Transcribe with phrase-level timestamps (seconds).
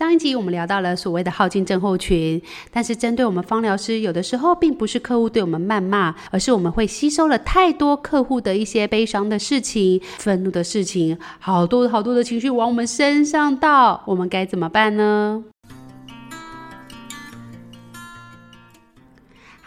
[0.00, 2.40] 上一集我们聊到了所谓的耗尽症候群，
[2.72, 15.44] 但是针对我们芳疗师，有的时候并不是客户对我们谩骂，而是我们会吸收了太多客户的一些悲伤的事情、愤怒的事情，好多好多的情绪往我们身上倒，我们该怎么办呢？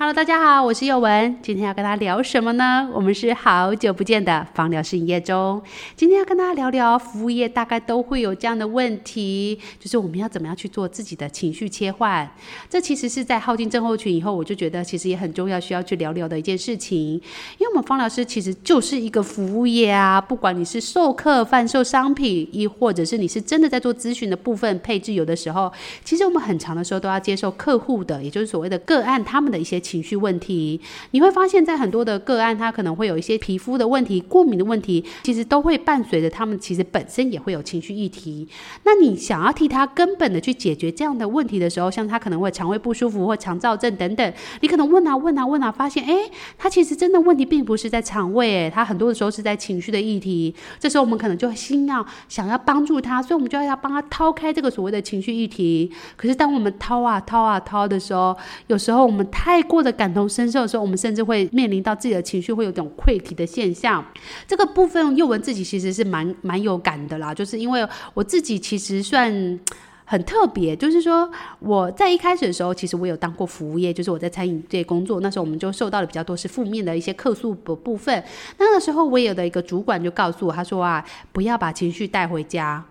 [0.03, 1.37] ？Hello，大家好，我是宥雯。
[1.41, 2.89] 今天要跟大家聊什么呢？
[2.93, 5.63] 我们是好久不见的芳疗师营业中。
[5.95, 12.29] 今天要跟大家聊聊服务业大概都会有这样的问题，就是我们要怎么样去做自己的情绪切换。
[12.69, 16.99] 这其实是在耗尽症候群以后，我就觉得其实也很重要，需要去聊聊的一件事情。
[16.99, 25.71] 因为我们芳疗师其实就是一个服务业啊，不管你是授课、贩售商品，亦或者是你是真的在做咨询的部分配置，有的时候
[26.03, 29.81] 其实我们很长的时候都要接受客户的，也就是所谓的个案他们的一些。
[29.93, 38.47] 情绪问题，你会发现在很多的个案，他可能会有一些皮肤的问题、过敏的问题，其实都会伴随着他们，其实本身也会有情绪议题。
[38.85, 50.55] 那你想要替他根本的去解决这样的问题的时候，像他可能会肠胃不舒服或肠躁症等等，你可能问啊问啊问啊，发现哎，他其实真的问题并不是在肠胃，哎，他很多的时候是在情绪的议题。
[50.79, 55.91] 这时候我们可能就心要想要帮助他，所以我们就要要帮他掏开这个所谓的情绪议题。
[56.15, 58.35] 可是当我们掏啊掏啊掏的时候，
[58.67, 64.03] 有时候我们太过的感同身受的时候，我们甚至会面临到自己的情绪会有种溃堤的现象。
[64.47, 69.59] 这个部分，幼文自己其实是蛮蛮有感的啦，就是因为我自己其实算
[70.05, 78.23] 很特别，就是说我在一开始的时候，其实我有当过服务业，就是我在餐饮业工作，那时候我们就受到的比较多是负面的一些客诉的部分。
[78.57, 82.83] 那个时候，我有的一个主管就告诉我，他说啊，不要把情绪带回家。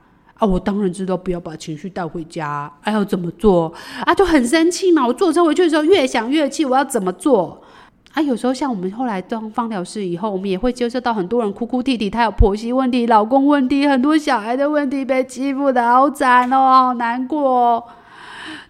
[0.43, 3.73] 啊，我当然知道不要把情绪带回家，还要怎么做
[4.05, 4.13] 啊？
[4.13, 5.07] 就很生气嘛。
[5.07, 7.63] 我坐车回去的时候，越想越气，我要怎么做
[8.13, 8.21] 啊？
[8.21, 17.87] 有时候像我们后来当方疗师以后，我们也会接受到很多人哭哭啼啼，他有婆媳问题、老公问题、很多小孩的问题，被欺负的好惨哦，好难过。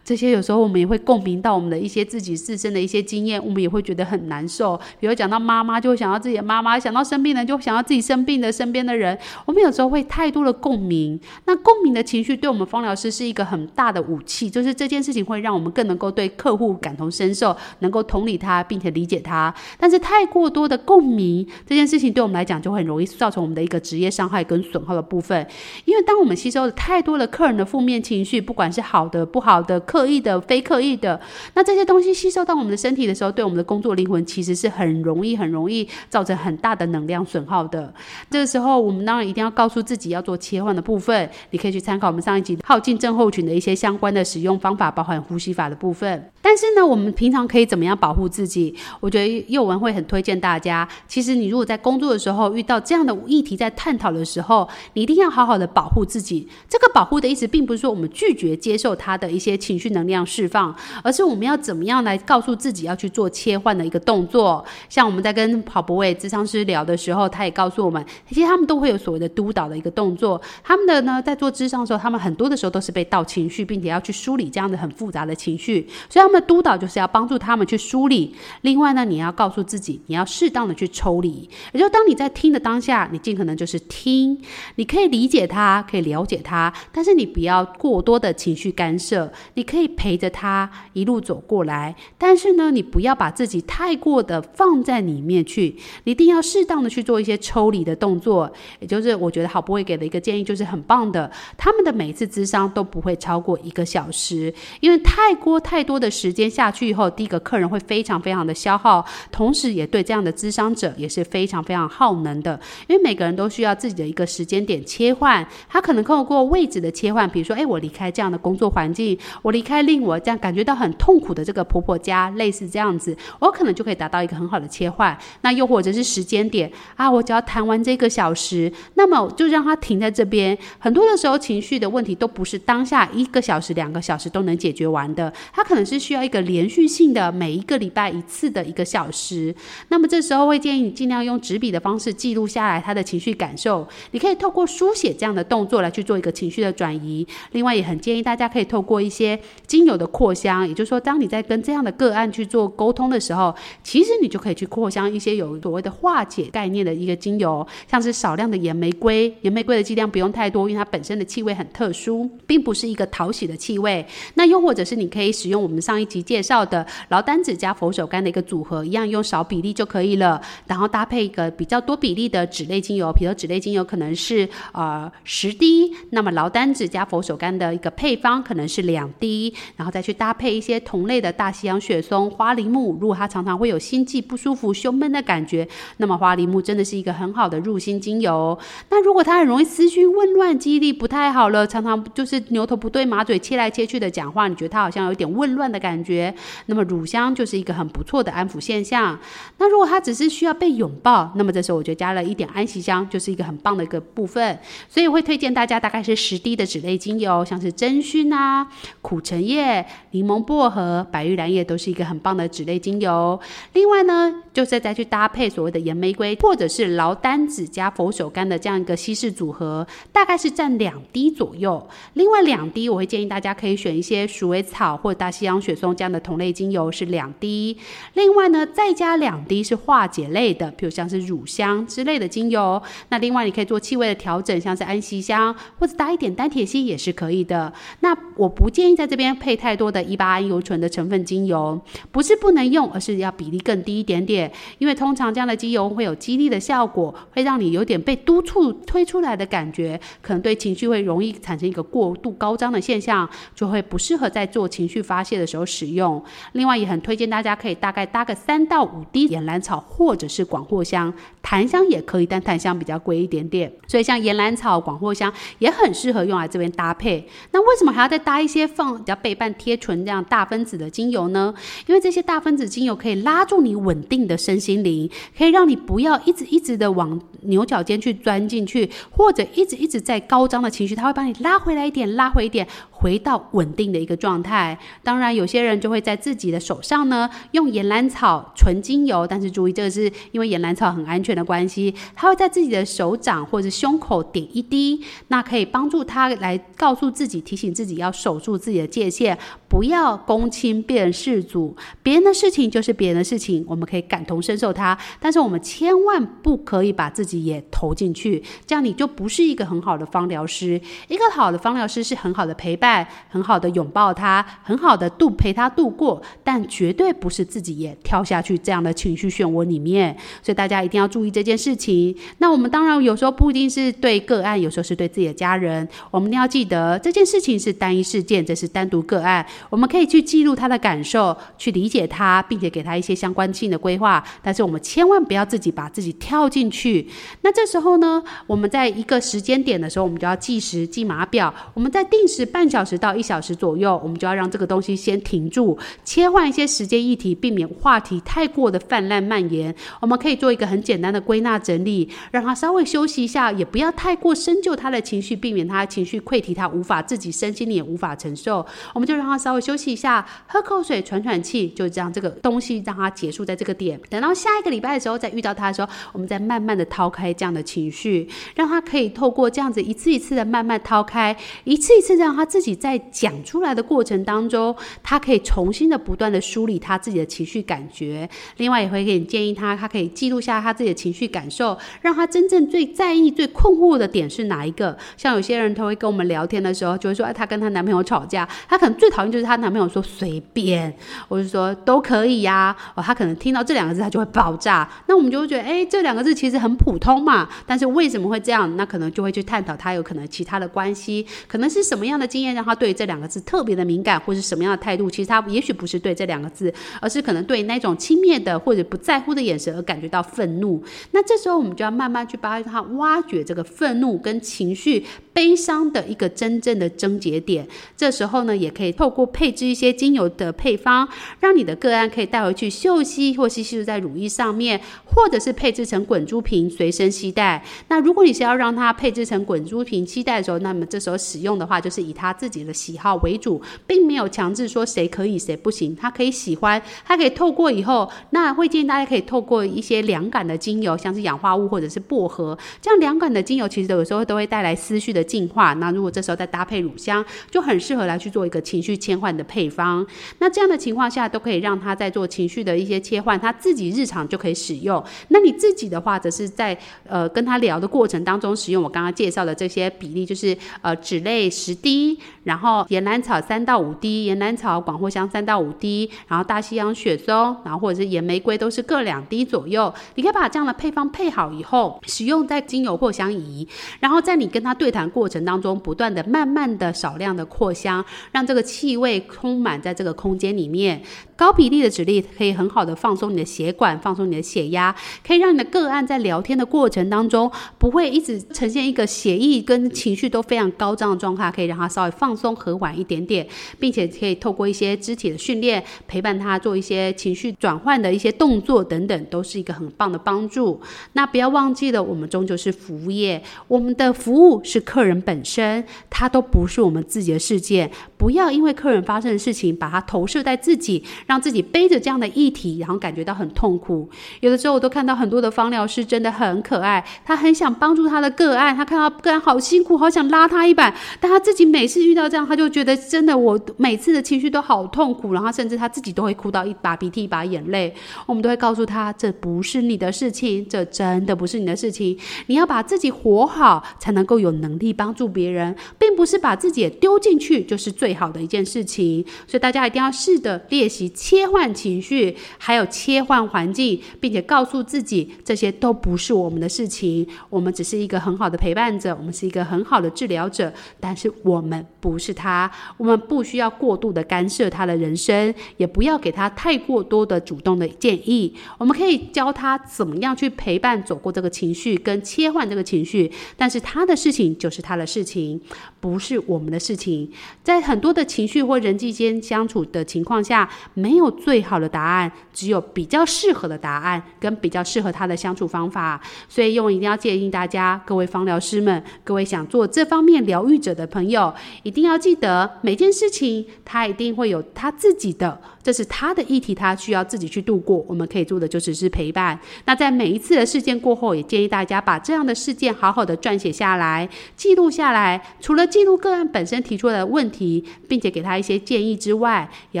[0.04, 4.78] 这些有时候我们也会共鸣到我们的一些自己自身的一些经验，我们也会觉得很难受。
[4.98, 9.16] 比如讲到妈妈，就会想到自己的妈妈；想到生病人，就想到自己生病的身边的人。
[9.46, 19.54] 我们有时候会太多的共鸣，那共鸣的情绪对我们芳疗师是一个很大的武器，就是这件事情会让我们更能够对客户感同身受，能够同理他，并且理解他。
[19.78, 25.46] 但是太过多的共鸣，这件事情对我们来讲就很容易造成我们的一个职业伤害跟损耗的部分。
[25.84, 29.80] 因为当我们吸收了太多的客人的负面情绪，不管是好的、不好的。
[29.92, 31.20] 刻意的、非刻意的，
[31.52, 37.92] 那这些东西吸收到我们的身体的时候，对我们的工作灵魂其实是很容易、很容易造成很大的能量损耗的。
[38.30, 41.28] 这个时候，我们当然一定要告诉自己要做切换的部分。
[41.50, 46.31] 你可以去参考我们上一集耗尽症候群的一些相关的使用方法，包含呼吸法的部分。
[46.42, 48.74] 但是呢，我们平常可以怎么样保护自己？
[48.98, 50.86] 我觉得宥雯会很推荐大家。
[51.06, 56.48] 其实你如果在工作的时候遇到这样的议题，在探讨的时候，你一定要好好的保护自己。
[56.68, 59.92] 这个保护的意思，并不是说我们拒绝接受他的一些情绪。
[59.92, 64.64] 能量释放，而是我们要怎么样来告诉自己要去做切换的一个动作。
[64.88, 70.40] 像我们在跟郝柏玮咨商师聊的时候，他也告诉我们，其实他们都会有所谓的督导的一个动作。
[70.64, 75.86] 他们的呢，在做咨商的时候，他们很多的时候都是被盗情绪，并且要去梳理这样的很复杂的情绪。
[76.08, 78.34] 所以他们的督导就是要帮助他们去梳理。
[78.60, 81.50] 另外呢，你要告诉自己，你要适当的去抽离。
[81.72, 84.40] 也就当你在听的当下，你尽可能就是听，
[84.76, 89.32] 你可以理解他，可以了解他，但是你不要过多的情绪干涉。
[89.54, 89.62] 你。
[89.72, 98.52] 可以陪着他一路走过来，但是呢，你不要把自己太过的放在里面去，你一定要适当的去做一些抽离的动作。
[98.80, 119.62] 也就是我觉得好不会给的一个建议就是很棒的，他们的每一次咨商都不会超过一个小时，因为太过太多的时间下去以后，第一个客人会非常非常的消耗，同时也对这样的咨商者也是非常非常耗能的，因为每个人都需要自己的一个时间点切换，他可能透过位置的切换，比如说，哎，我离开这样的工作环境，我离。
[119.62, 125.16] 开令我这样感觉到很痛苦的这个婆婆家，类似这样子，我可能就可以达到一个很好的切换。
[125.42, 130.58] 那又或者是时间点啊，我只要谈完这个小时，那么就让他停在这边。
[130.80, 139.54] 很多的时候，情绪的问题都不是当下一个小时、两个小时都能解决完的，他可能是需需要一个连续性的，每一个礼拜一次的一个小时。
[139.88, 143.88] 那么这时候会建议你尽量用纸笔的方式记录下来他的情绪感受。
[144.10, 147.26] 你可以透过书写这样的动作来去做一个情绪的转移。
[147.52, 149.40] 另外，也很建议大家可以透过一些。
[149.66, 164.04] 精油的扩香，也就是说，当你在跟这样的个案去做沟通的时候，其实你就可以去扩香一些有所谓的化解概念的一个精油，像是少量的岩玫瑰，岩玫瑰的剂量不用太多，因为它本身的气味很特殊，并不是一个讨喜的气味。
[164.34, 170.40] 那又或者是你可以使用我们上集介绍的劳丹脂加佛手柑的一个组合，一样用少比例就可以了。
[170.66, 182.96] 然后搭配一个比较多比例的脂类精油，比如脂类精油可能是呃十滴，那么劳丹脂加佛手柑的一个配方可能是两滴，然后再去搭配一些同类的大西洋雪松、花梨木。
[183.00, 185.66] 如果它常常会有心悸不舒服、胸闷的感觉，
[185.96, 188.58] 那么花梨木真的是一个很好的入心精油。
[188.90, 196.34] 那如果它很容易思绪混乱、记忆力不太好了，常常就是牛头不对马嘴、切来切去的讲话，你觉得它好像有点混乱的感觉，感觉
[196.66, 199.18] 那么乳香就是一个很不错的安抚现象。
[199.58, 204.58] 那如果它只是需要被拥抱，那么这时候我就加了一点安息香，就是一个很棒的一个部分。
[204.88, 208.66] 所以会推荐大家大概是十滴的脂类精油，像是真薰啊、
[209.02, 213.38] 苦橙叶、柠檬薄荷、白玉兰叶都是一个很棒的脂类精油。
[213.74, 221.86] 另外呢，就是再去搭配所谓的岩玫瑰或者是劳丹脂加佛手柑的这样一个稀释组合，大概是占两滴左右。
[222.14, 227.76] 另外两滴，我会建议大家可以选一些鼠尾草或者大西洋雪松这样的同类精油，是两滴。
[228.14, 232.80] 另外呢，再加两滴是化解类的，比如像是乳香之类的精油。
[233.08, 237.72] 那另外你可以做气味的调整，像是安息香或者搭一点单萜烯也是可以的。
[237.98, 241.80] 那我不建议在这边配太多的一八桉油醇的成分精油，
[242.12, 244.52] 不是不能用，而是要比例更低一点点。
[244.78, 256.22] 因为通常这样的精油会有激励的效果，会让你有点被督促推出来的感觉，可能对情绪会容易产生一个过度高涨的现象，就会不适合在做情绪发泄的时候使用。
[256.52, 261.12] 另外也很推荐大家可以大概搭个三到五滴岩兰草或者是广藿香，
[261.42, 263.72] 檀香也可以，但檀香比较贵一点点。
[263.86, 267.28] 所以像岩兰草、广藿香也很适合用来这边搭配。
[267.50, 271.52] 那为什么还要再搭一些放比较背半贴唇这样大分子的精油呢？
[271.86, 282.66] 因为这些大分子精油可以拉住你稳定的身心灵，可以让你不要一直一直的往牛角尖去钻进去，或者一直一直在高涨的情绪，它会把你拉回来一点，拉回一点，
[283.02, 284.78] 回到稳定的一个状态。
[285.02, 299.36] 当然，有些人就会在自己的手上呢用岩兰草纯精油，但是注意这个是因为岩兰草很安全的关系，他会在自己的手掌或者胸口点一滴，那可以帮助他来告诉自己，提醒自己要守住自己的界限，
[299.72, 310.78] 不要公亲变世主，别人的事情就是别人的事情，我们可以感同身受他，但是我们千万不可以把自己也投进去，这样你就不是一个很好的方疗师。
[311.08, 320.14] 一个好的方疗师是很好的陪伴，很好的拥抱他，很好的度陪他度过，但绝对不是自己也跳下去这样的情绪漩涡里面。
[320.42, 322.14] 所以大家一定要注意这件事情。
[322.36, 325.88] 那我们当然有时候不一定是对个案，有时候是对自己的家人。
[326.10, 334.22] 我们一定要记得这件事情是单一事件，这是单独个案，我们可以去记录他的感受，去理解他，并且给他一些相关性的规划。
[334.42, 337.08] 但是我们千万不要自己把自己跳进去。
[337.42, 341.52] 那这时候呢，我们在一个时间点的时候，我们就要计时、记码表。
[341.74, 349.74] 我们在定时半小时到一小时左右，我们就要让这个东西先停住，切换一些时间议题，避免话题太过的泛滥蔓延。
[350.00, 358.64] 我们可以做一个很简单的归纳整理，让他稍微休息一下，也不要太过深究他的情绪，避免他情绪溃堤，他无法自己身心里也无法承受。
[358.94, 364.00] 我们就让他稍微休息一下，喝口水，喘喘气，就这样这个东西让他结束在这个点。
[364.08, 378.28] 等到下一个礼拜的时候，再遇到他的时候，我们再慢慢的掏开这样的情绪，让他可以透过这样子一次一次的慢慢掏开，一次一次让他自己在讲出来的过程当中，他可以重新的不断的梳理他自己的情绪感觉。
[378.56, 384.96] 另外也会给你建议他，他可以记录下他自己的情绪感受，让他真正最在意、最困惑的点是哪一个。
[385.16, 390.94] 像有些人他会跟我们聊天的时候，就会说，哎，他跟他男朋友吵架，他可能最讨厌就是她男朋友说随便，
[391.28, 394.88] 我就说都可以呀，哦，他可能听到这两个字他就会爆炸。
[395.06, 398.76] 那我们就会觉得，哎，这两个字其实很普通嘛，但是为什么会这样？
[398.76, 405.10] 那可能就会去探讨他有可能其他的关系，可能是什么样的经验让他对这两个字特别的敏感，或是什么样的态度？
[405.10, 410.82] 其实他也许不是对这两个字，而是可能对那种轻蔑的或者不在乎的眼神而感觉到愤怒。
[411.10, 417.66] 那这时候我们就要慢慢去帮他挖掘这个愤怒跟情绪、悲伤的一个真正的症结点。
[417.96, 421.08] 这时候呢，也可以透过配置一些精油的配方，
[421.40, 427.64] 让你的个案可以带回去嗅吸，或是吸入在乳液上面，或者是配置成滚珠瓶随身携带。
[427.88, 435.96] 那如果你是要让它配置成滚珠瓶携带的时候，那么这时候使用的话，就是以他自己的喜好为主，并没有强制说谁可以谁不行。
[435.96, 445.72] 他可以喜欢，他可以透过以后，那会建议大家可以透过一些凉感的精油，像是氧化物或者是薄荷，这样凉感的精油其实有时候都会带来思绪的净化。
[445.74, 450.04] 那如果这时候再搭配乳香，就很适合来去做一个情绪切换的配方。
[450.38, 455.02] 那这样的情况下，都可以让他在做情绪的一些切换，他自己日常就可以使用。
[455.28, 456.76] 那你自己的话，则是在
[457.06, 469.92] 呃跟他聊的过程当中使用我刚刚介绍的这些比例，就是呃脂类十滴，然后岩兰草三到五滴，岩兰草、广藿香三到五滴，然后大西洋雪松，然后或者是岩玫瑰都是各两滴左右。
[470.14, 473.66] 你可以把这样的配方配好以后，使用在精油扩香仪，
[474.00, 481.02] 然后在你跟他对谈过程当中，不断的、慢慢的、少量的扩香，让这个气味充满在这个空间里面。
[481.36, 484.94] 高比例的指令可以很好的放松你的血管，放松你的血压，
[485.26, 493.46] 可以让你的个案在聊天的过程当中不会一直呈现一个血液跟情绪都非常高涨的状态，可以让他稍微放松和缓一点点，
[493.80, 500.80] 并且可以透过一些肢体的训练陪伴他做一些情绪转换的一些动作等等，都是一个很棒的帮助。
[501.14, 507.90] 那不要忘记了，我们终究是服务业，我们的服务是客人本身，他都不是我们自己的世界。
[508.16, 514.08] 不要因为客人人发生的事情，把它投射在自己，让自己背着这样的议题，然后感觉到很痛苦。
[514.40, 527.94] 有的时候，我都看到很多的芳疗师真的很可爱，他很想帮助他的个案，他看到个案好辛苦，好想拉他一把，但他自己每次遇到这样，他就觉得真的，我每次的情绪都好痛苦，然后甚至他自己都会哭到一把鼻涕一把眼泪。
[528.26, 532.18] 我们都会告诉他，这不是你的事情，这真的不是你的事情。
[532.46, 537.92] 你要把自己活好，才能够有能力帮助别人，并不是把自己丢进去就是。
[537.92, 547.26] 最好的一件事情，所以大家一定要试着练习切换情绪，还有切换环境，并且告诉自己，这些都不是我们的事情。
[547.50, 558.54] 我们只是一个很好的陪伴者，我们是一个很好的治疗者，但是我们不是他，我们不需要过度的干涉他的人生，也不要给他太过多的主动的建议。
[558.78, 565.60] 我们可以教他怎么样去陪伴走过这个情绪，跟切换这个情绪，但是他的事情就是他的事情，
[566.00, 567.30] 不是我们的事情。
[567.62, 576.18] 在很多的情绪或人际间相处的情况下，没有最好的答案，只有比较适合的答案跟比较适合他的相处方法。
[576.48, 585.60] 所以，用一定要建议大家，各位方疗师们，各位想做这方面疗愈者的朋友，一定要记得每件事情，他一定会有他自己的。
[585.82, 588.04] 这是他的议题，他需要自己去度过。
[588.08, 589.58] 我们可以做的就只是陪伴。
[589.84, 595.42] 那在每一次的事件过后，也建议大家把这样的事件好好的撰写下来，记录下来。
[595.60, 600.00] 除了记录个案本身提出的问题，并且给他一些建议之外，也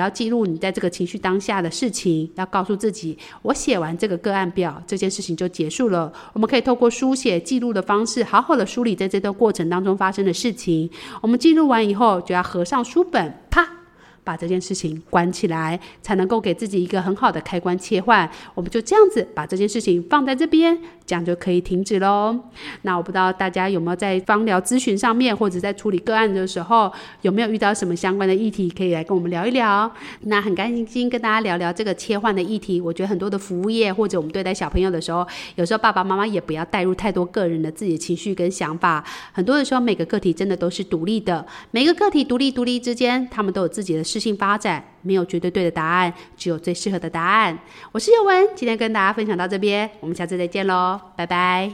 [0.00, 2.30] 要记录你在这个情绪当下的事情。
[2.36, 6.12] 要告诉自己，我写完这个个案表，这件事情就结束了。
[6.32, 10.88] 我们可以透过书写记录的方式，好好的梳理在这段过程当中发生的事情。
[11.20, 13.81] 我们记录完以后，就要合上书本，啪。
[14.24, 18.28] 把这件事情关起来，才能够给自己一个很好的开关切换。
[18.54, 22.38] 我们就这样子把这件事情放在这边，这样就可以停止喽。
[22.82, 29.90] 那我不知道大家有没有在芳疗咨询上面，或者在处理个案的时候，有没有遇到什么相关的议题，可以来跟我们聊一聊。
[30.20, 32.80] 那很开心跟大家聊聊这个切换的议题。
[32.80, 35.26] 我觉得很多的服务业或者我们对待小朋友的时候，
[35.56, 39.04] 有时候爸爸妈妈也不要带入太多个人的自己的情绪跟想法。
[39.32, 44.04] 很多的时候，每个个体真的都是独立的，每个个体独立独立之间，他们都有自己的。
[44.12, 47.58] 适性发展，没有绝对对的答案，只有最适合的答案。
[47.92, 51.72] 我是宥雯，今天跟大家分享到这边，我们下次再见喽，拜拜。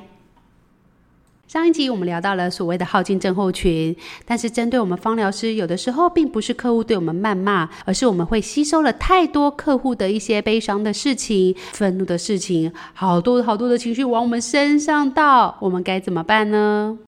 [1.48, 16.98] 上一集我们聊到了所谓的耗尽症候群，但是针对我们芳疗师，有的时候并不是客户对我们谩骂，而是我们会吸收了太多客户的一些悲伤的事情、愤怒的事情，好多好多的情绪往我们身上倒，我们该怎么办呢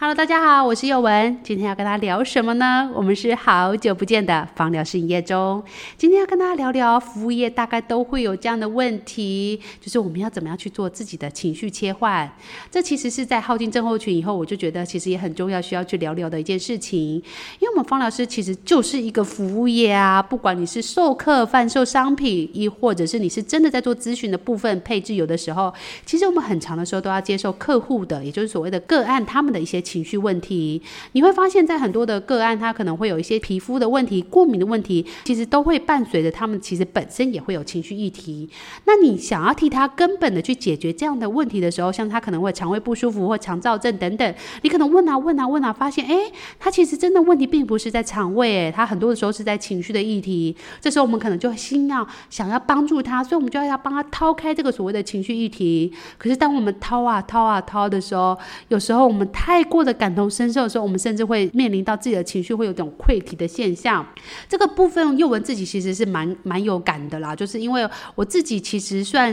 [0.00, 1.40] ？Hello，大家好，我是宥雯。
[1.42, 2.88] 今天要跟大家聊什么呢？
[2.94, 5.60] 我们是好久不见的芳疗师营业中。
[5.96, 12.30] 今天要跟大家聊聊服务业大概都会有这样的问题，就是我们要怎么样去做自己的情绪切换。
[12.70, 17.00] 这其实是在耗尽症候群以后，我就觉得其实也很重要，需要去聊聊的一件事情。
[17.00, 25.74] 因为我们芳疗师其实就是一个服务业啊，不管你是授课、贩售商品，亦或者是你是真的在做咨询的部分配置，有的时候
[26.06, 29.82] 其实我们很长的时候都要接受客户的，也就是所谓的个案他们的一些。
[29.88, 38.50] 情绪问题，你会发现在很多的个案，他可能会有一些皮肤的问题、过敏的问题，其实都会伴随着他们，其实本身也会有情绪议题。
[38.84, 50.54] 那你想要替他根本的去解决这样的问题的时候，像他可能会肠胃不舒服或肠躁症等等，你可能问啊问啊问啊，发现哎，他其实真的问题并不是在肠胃，哎，他很多的时候是在情绪的议题。
[50.82, 55.90] 这时候我们可能就心要想要帮助他，所以我们就要要帮他掏开这个所谓的情绪议题。
[56.18, 59.77] 可是当我们掏啊掏啊掏的时候，有时候我们太过。
[59.78, 64.04] 或者感同身受的时候，我们甚至会面临到自己的情绪会有种溃堤的现象。
[64.48, 69.32] 这个部分，幼文自己其实是蛮蛮有感的啦，就是因为我自己其实算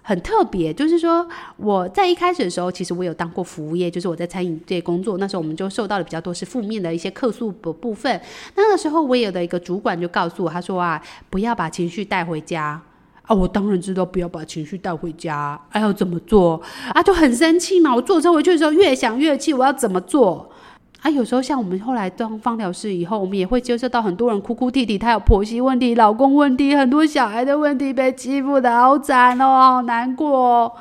[0.00, 8.20] 很特别，就是说我在一开始的时候，其实我有当过服务业，就是我在餐饮业工作，那时候我们就受到了比较多是负面的一些客诉的部分。
[8.54, 12.80] 那个时候，我有的一个主管就告诉我，他说啊，不要把情绪带回家。
[13.26, 16.60] 啊，我当然知道不要把情绪带回家，哎、啊，要怎么做
[16.92, 17.02] 啊？
[17.02, 17.94] 就很生气嘛。
[17.94, 20.50] 我坐车回去的时候越想越气，我要怎么做？
[21.00, 30.72] 啊，有时候像我们后来当方疗师以后，我们也会接受到很多人哭哭啼啼，他有婆媳问题、老公问题、很多小孩的问题，被欺负的好惨哦，好难过哦。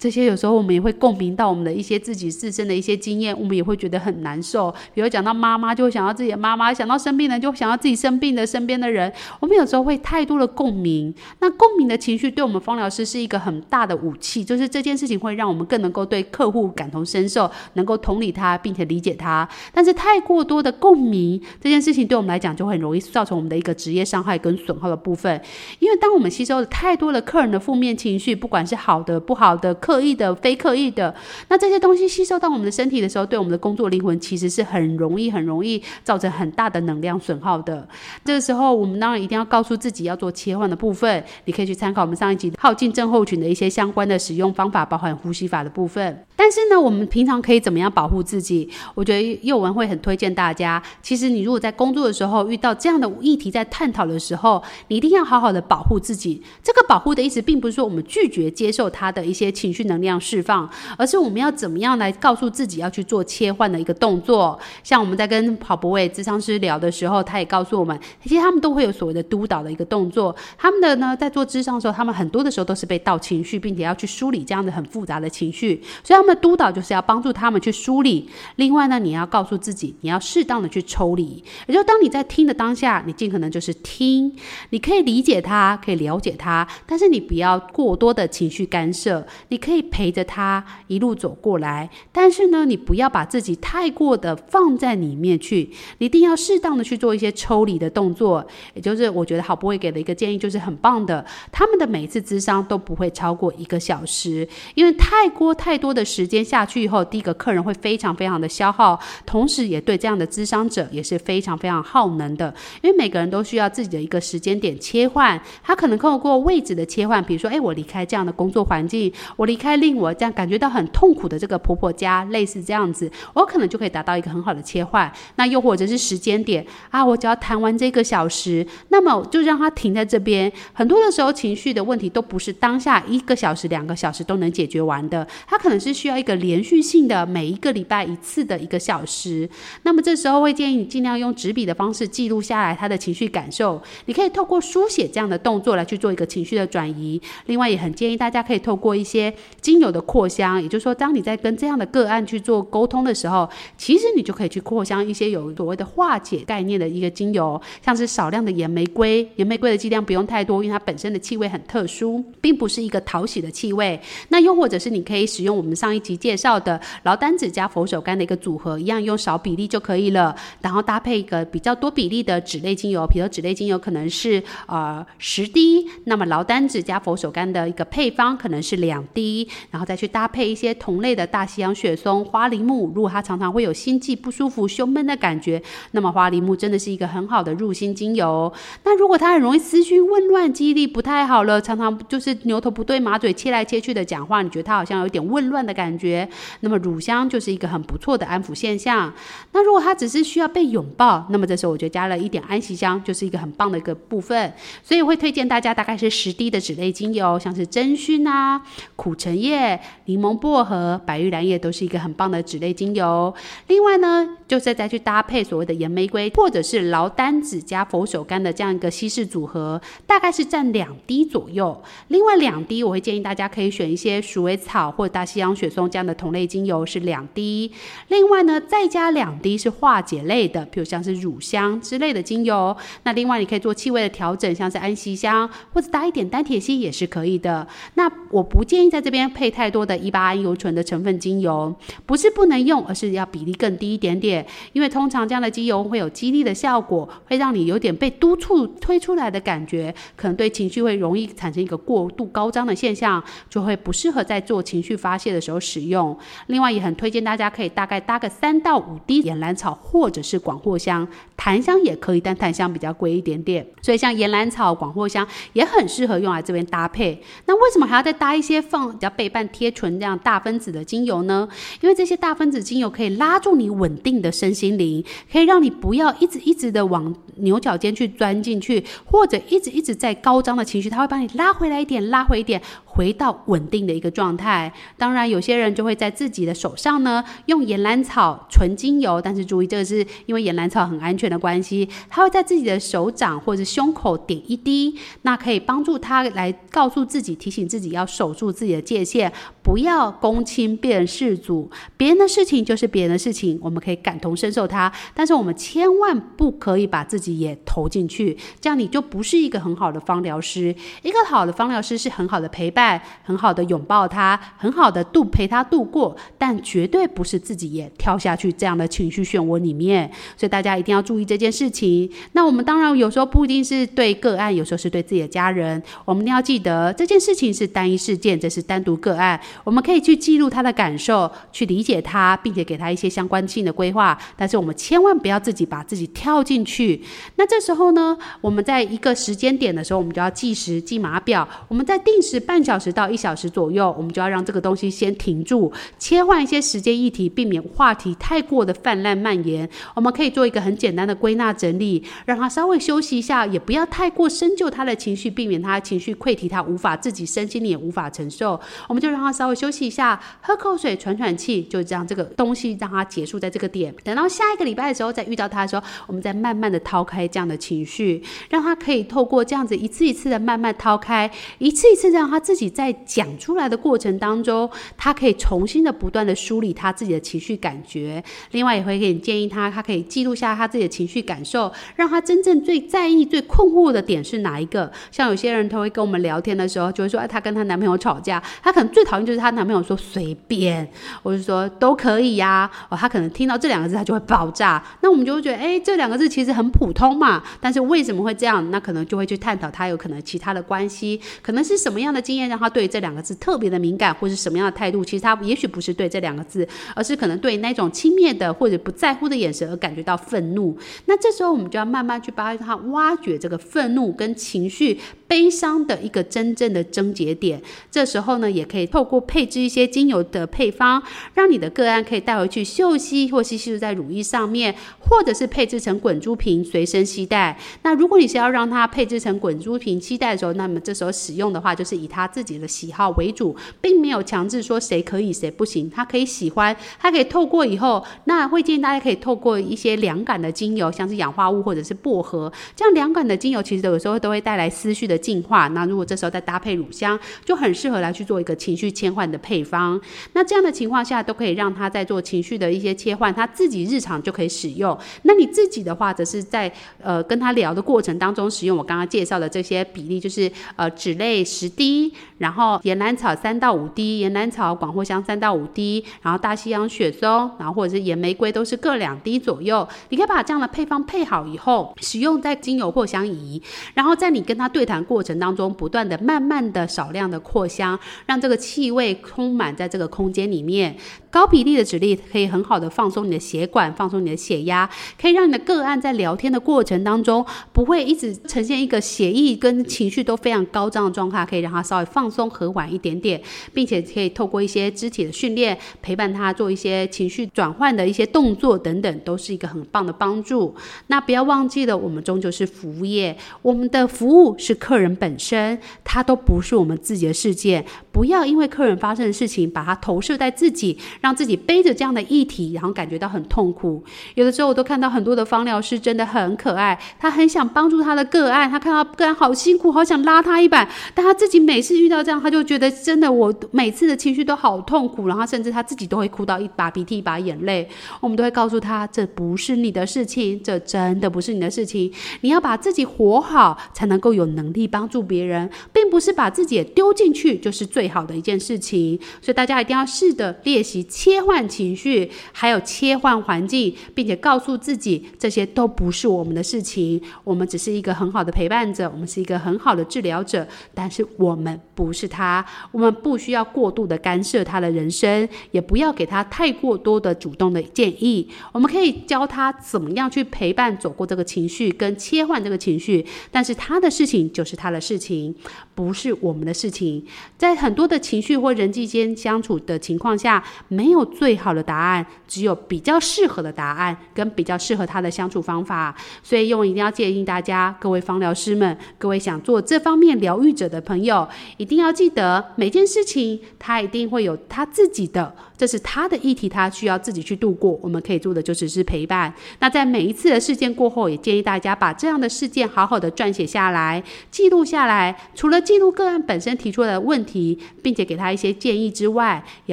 [0.00, 4.74] 这些有时候我们也会共鸣到我们的一些自己自身的一些经验，我们也会觉得很难受。
[4.94, 9.12] 比如讲到妈妈，就会想到自己的妈妈；想到生病的，就想到自己生病的身边的人。
[9.40, 19.46] 我们有时候会太多的共鸣，那共鸣的情绪对我们芳疗师是一个很大的武器，就是这件事情会让我们更能够对客户感同身受，能够同理他，并且理解他。
[19.74, 25.38] 但是太过多的共鸣这件事情对我们来讲，就很容易造成我们的一个职业伤害跟损耗的部分。
[25.78, 29.76] 因为当我们吸收了太多的客人的负面情绪，不管是好的、不好的。
[29.90, 31.12] 刻意的、非刻意的，
[31.48, 37.88] 那这些东西吸收到我们的身体的时候，对我们的工作灵魂其实是很容易、很容易造成很大的能量损耗的。
[38.24, 41.24] 这个时候，我们当然一定要告诉自己要做切换的部分。
[41.46, 46.24] 你可以去参考我们上一集耗尽症候群的一些相关的使用方法，包含呼吸法的部分。
[46.40, 48.66] 但是呢，我们平常可以怎么样保护自己？
[48.94, 50.82] 我觉得幼文会很推荐大家。
[51.02, 56.42] 其实你如果在工作的时候遇到这样的议题，在探讨的时候，你一定要好好的保护自己。
[56.62, 59.84] 这个保护的意思，并不是说我们拒绝接受他的一些情绪。
[59.90, 64.56] 能量释放，而是我们要怎么样来告诉自己要去做切换的一个动作。
[64.84, 70.36] 像我们在跟郝柏玮咨商师聊的时候，他也告诉我们，其实他们都会有所谓的督导的一个动作。
[70.56, 75.82] 他们的呢，在做咨商的时候，他们很多的时候都是被盗情绪，并且要去梳理这样的很复杂的情绪。
[76.04, 78.30] 所以他们的督导就是要帮助他们去梳理。
[78.56, 81.44] 另外呢，你要告诉自己，你要适当的去抽离。
[81.66, 84.34] 也就当你在听的当下，你尽可能就是听，
[84.70, 89.26] 你可以理解他，可以了解他，但是你不要过多的情绪干涉。
[89.48, 89.80] 你可以。
[89.90, 98.46] 陪着他一路走过来，但是呢，你不要把自己太过的放在里面去，一定要适当的去做一些抽离的动作。
[98.74, 101.26] 也就是我觉得好不会给的一个建议，就是很棒的。
[101.50, 112.52] 他们的每一次咨商都不会超过一个小时，因为太过太多的时时间下去以后，第一个客人会非常非常的消耗，同时也对这样的咨商者也是非常非常耗能的。
[112.82, 119.60] 因为每个人都需要自己的一个时间点切换，他可能透过位置的切换，比如说，哎，我离开这样的工作环境，我离。
[119.60, 125.12] 开令我这样感觉到很痛苦的这个婆婆家，类似这样子，我可能就可以达到一个很好的切换。
[125.36, 130.50] 那又或者是时间点啊，我只要谈完这个小时，那么就让他停在这边。
[130.72, 139.48] 很多的时候，情绪的问题都不是当下一个小时、两个小时都能解决完的，他可能是需要一个连续性的，每一个礼拜一次的一个小时。
[139.82, 143.80] 那么这时候会建议你尽量用纸笔的方式记录下来他的情绪感受。
[144.06, 147.20] 你可以透过书写这样的动作来去做一个情绪的转移。
[147.46, 149.32] 另外，也很建议大家可以透过一些。
[149.60, 164.00] 精油的扩香，也就是说，当你在跟这样的个案去做沟通的时候，其实你就可以去扩香一些有所谓的化解概念的一个精油，像是少量的岩玫瑰，岩玫瑰的剂量不用太多，因为它本身的气味很特殊，并不是一个讨喜的气味。
[164.28, 179.48] 那又或者是你可以使用我们上一集介绍的劳丹脂加佛手柑的一个组合，一样用少比例就可以了，然后搭配一个比较多比例的脂类精油，比如脂类精油可能是呃十滴，那么劳丹脂加佛手柑的一个配方可能是两滴。
[179.70, 182.92] 然后再去搭配一些同类的大西洋雪松、花梨木。
[182.94, 188.52] 如果它常常会有心悸不舒服、胸闷的感觉，那么花梨木真的是一个很好的入心精油。
[188.82, 196.28] 那如果它很容易思绪混乱、记忆力不太好了，常常就是牛头不对马嘴、切来切去的讲话，你觉得它好像有点混乱的感，感觉
[196.60, 199.12] 那么乳香就是一个很不错的安抚现象。
[199.52, 204.52] 那如果它只是需要被拥抱，那么这时候我就加了一点安息香，就是一个很棒的一个部分。
[204.82, 208.60] 所以会推荐大家大概是十滴的脂类精油，像是真薰啊、
[208.96, 209.80] 苦橙叶。
[210.06, 213.32] 柠檬薄荷、白玉兰叶都是一个很棒的脂类精油。
[213.68, 221.80] 另外呢，就是再去搭配所谓的岩玫瑰，或者是劳丹脂加佛手柑的这样一个稀释组合，大概是占两滴左右。
[222.08, 227.70] 另外两滴，我会建议大家可以选一些鼠尾草或者大西洋雪松这样的同类精油，是两滴。
[228.08, 232.76] 另外呢，再加两滴是化解类的，比如像是乳香之类的精油。
[233.04, 237.64] 那另外你可以做气味的调整，像是安息香或者搭一点单铁烯也是可以的。
[237.94, 239.50] 那我不建议在这边配。
[239.60, 241.74] 太多的一八桉油醇的成分精油
[242.06, 244.46] 不是不能用，而是要比例更低一点点。
[244.72, 256.16] 因为通常这样的精油会有激励的效果，会让你有点被督促推出来的感觉，可能对情绪会容易产生一个过度高涨的现象，就会不适合在做情绪发泄的时候使用。
[256.46, 261.06] 另外，也很推荐大家可以大概搭个三到五滴岩兰草或者是广藿香，
[261.42, 263.66] 檀香也可以，但檀香比较贵一点点。
[263.80, 267.18] 所以像岩兰草、广藿香也很适合用来这边搭配。
[267.46, 271.48] 那为什么还要再搭一些放比较倍半贴唇这样大分子的精油呢？
[271.80, 282.60] 因为这些大分子精油可以拉住你稳定的身心灵，可以让你不要一直一直的往牛角尖去钻进去，或者一直一直在高涨的情绪，它会把你拉回来一点，拉回一点。
[282.92, 284.70] 回到稳定的一个状态。
[284.98, 299.32] 当然，有些人就会在自己的手上呢，用岩兰草纯精油，但是注意，这个是因为岩兰草很安全的关系，他会在自己的手掌或者胸口点一滴，那可以帮助他来告诉自己，提醒自己要守住自己的界限，
[299.70, 301.70] 不要公亲变世主。
[301.96, 310.74] 别人的事情就是别人的事情，我们可以感同身受他，但是我们千万不可以把自己也投进去，这样你就不是一个很好的芳疗师。
[311.02, 313.00] 一个好的芳疗师是很好的陪伴。
[313.22, 322.10] 很好的拥抱他，很好的度陪他度过，但绝对不是自己也跳下去这样的情绪漩涡里面，所以大家一定要注意这件事情。
[322.32, 334.18] 那我们当然有时候不一定是对个案，有时候是对自己的家人，我们一定要记得这件事情是单一事件，这是单独个案，我们可以去记录他的感受，去理解他，并且给他一些相关性的规划。
[334.36, 337.02] 但是我们千万不要自己把自己跳进去。
[337.36, 349.68] 那这时候呢，我们在一个时间点的时候，我们就要计时计码表，我们在定时半小时到一小时左右，我们就要让这个东西先停住，切换一些时间议题，避免话题太过的泛滥蔓延。
[349.94, 358.58] 我们可以做一个很简单的归纳整理，让他稍微休息一下，也不要太过深究他的情绪，避免他的情绪溃堤，他无法自己身心里也无法承受。
[358.88, 363.94] 我们就让他稍微休息一下，喝口水，喘喘气，就这样这个东西让他结束在这个点。
[364.04, 372.68] 等到下一个礼拜的时候再遇到他的时候，我们再慢慢的掏开这样的情绪，让他可以透过这样子一次一次的慢慢掏开，一次一次让他自己。
[372.68, 378.22] 在讲出来的过程当中，他可以重新的不断的梳理他自己的情绪感觉。
[378.52, 384.90] 另外也会给你建议他，他可以记录下他自己的情绪感受，让他真正最在意、最困惑的点是哪一个。
[385.10, 390.86] 像有些人他会跟我们聊天的时候，就会说，哎，他跟他男朋友吵架，他可能最讨厌就是她男朋友说随便，
[391.22, 392.68] 我就说都可以呀。
[392.88, 394.82] 哦，他可能听到这两个字他就会爆炸。
[395.02, 398.70] 那我们就会觉得，哎，这两个字其实很普通嘛，但是为什么会这样？
[398.72, 402.50] 那可能就会去探讨他有可能其他的关系，可能是什么样的经验。
[402.50, 405.04] 让他对这两个字特别的敏感，或是什么样的态度？
[405.04, 406.66] 其实他也许不是对这两个字，
[406.96, 410.76] 而是可能对那种轻蔑的或者不在乎的眼神而感觉到愤怒。
[411.04, 417.62] 那这时候我们就要慢慢去帮他挖掘这个愤怒跟情绪、悲伤的一个真正的症结点。
[417.88, 421.02] 这时候呢，也可以透过配置一些精油的配方，
[421.34, 427.58] 让你的个案可以带回去嗅吸，或是吸入在乳液上面，或者是配置成滚珠瓶随身携带。
[427.82, 435.90] 那如果你是要让它配置成滚珠瓶携带的时候，那么这时候使用的话，就是以他自己的喜好为主，并没有强制说谁可以谁不行。
[435.90, 445.68] 他可以喜欢，他可以透过以后，那会建议大家可以透过一些凉感的精油，像是氧化物或者是薄荷，这样凉感的精油其实有时候都会带来思绪的净化。
[445.68, 450.00] 那如果这时候再搭配乳香，就很适合来去做一个情绪切换的配方。
[450.32, 454.96] 那这样的情况下，都可以让他在做情绪的一些切换，他自己日常就可以使用。
[455.22, 456.70] 那你自己的话，则是在
[457.02, 469.86] 呃跟他聊的过程当中使用我刚刚介绍的这些比例，就是呃脂类十滴，然后岩兰草三到五滴，岩兰草、广藿香三到五滴，然后大西洋雪松，然后或者是岩玫瑰都是各两滴左右。
[470.08, 473.62] 你可以把这样的配方配好以后，使用在精油扩香仪，
[473.94, 480.96] 然后在你跟他对谈过程当中，不断的、慢慢的、少量的扩香，让这个气味充满在这个空间里面。
[481.30, 493.40] 高比例的脂粒可以很好的放松你的血管，放松你的血压，可以让你的个案在聊天的过程当中，不会一直呈现一个血液跟情绪都非常高涨的状态，可以让他稍微放松和缓一点点，
[493.72, 500.74] 并且可以透过一些肢体的训练，陪伴他做一些情绪转换的一些动作等等，都是一个很棒的帮助。
[501.06, 507.84] 那不要忘记了，我们终究是服务业，我们的服务是客人本身，他都不是我们自己的世界。
[508.20, 510.98] 不要因为客人发生的事情，把它投射在自己。
[511.22, 514.04] 让自己背着这样的议题，然后感觉到很痛苦。
[514.34, 520.86] 有的时候，我都看到很多的芳疗师真的很可爱，他很想帮助他的个案，他看到个案好辛苦，好想拉他一把。
[521.14, 527.88] 但他自己每次遇到这样，他就觉得真的，我每次的情绪都好痛苦，然后甚至他自己都会哭到一把鼻涕一把眼泪。
[528.20, 532.12] 我们都会告诉他，这不是你的事情，这真的不是你的事情。
[532.42, 539.18] 你要把自己活好，才能够有能力帮助别人，并不是把自己丢进去就是最好的一件事情。
[539.40, 541.02] 所以大家一定要试着练习。
[541.04, 547.20] 切换情绪，还有切换环境，并且告诉自己，这些都不是我们的事情。
[547.44, 552.64] 我们只是一个很好的陪伴者，我们是一个很好的治疗者，但是我们不是他。
[552.92, 558.48] 我们不需要过度的干涉他的人生，也不要给他太过多的主动的建议。
[558.72, 563.26] 我们可以教他怎么样去陪伴走过这个情绪，跟切换这个情绪。
[563.50, 565.54] 但是他的事情就是他的事情，
[565.94, 567.22] 不是我们的事情。
[567.58, 576.16] 在很多的情绪或人际间相处的情况下，没有最好的答案，只有比较适合的答案，跟比较适合他的相处方法。
[576.42, 587.98] 所以，用一定要建议大家，各位方疗师们，各位想做这方面疗愈者的朋友，一一定要记得每件事情，他一定会有他自己的，这是他的议题，他需要自己去度过。
[588.00, 589.52] 我们可以做的就只是陪伴。
[589.80, 594.22] 那在每一次的事件过后，也建议大家把这样的事件好好的撰写下来，
[594.52, 595.36] 记录下来。
[595.56, 599.92] 除了记录个案本身提出的问题，并且给他一些建议之外，也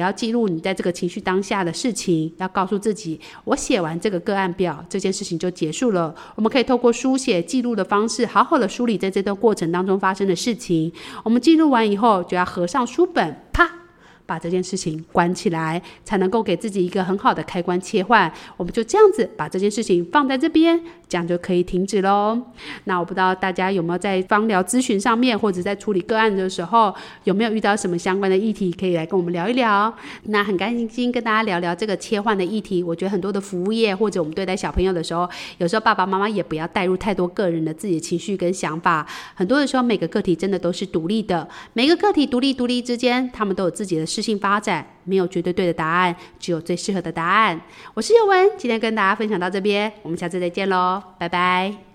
[0.00, 2.32] 要记录你在这个情绪当下的事情。
[2.36, 6.14] 要告诉自己，我写完这个个案表，这件事情就结束了。
[6.36, 10.92] 我们可以透过书写记录的方式，好好的梳理在这段过程当中发生的事情。
[11.24, 13.77] 我们记录完以后，就要合上书本，啪。
[14.28, 18.30] 把这件事情关起来，才能够给自己一个很好的开关切换。
[18.58, 22.38] 我们就这样子把这件事情放在这边，这样就可以停止喽。
[22.84, 29.90] 那我不知道大家有没有在方疗咨询上面，或者在处理个案的时候，有没有遇到什么相关的议题，可以来跟我们聊一聊。
[30.24, 32.82] 那很开心跟大家聊聊这个切换的议题。
[32.82, 39.06] 我觉得很多的服务业或者我们对待小朋友的时候，有时候爸爸妈妈也不要带入太多个人的自己的情绪跟想法。
[39.34, 44.04] 很多的时候，每个个体真的都是独立的，每个个体独立独立之间，他们都有自己的。
[44.18, 47.60] 适性发展，没有绝对对的答案，只有最适合的答案。
[47.94, 51.87] 我是尤文，今天跟大家分享到这边，我们下次再见喽，拜拜。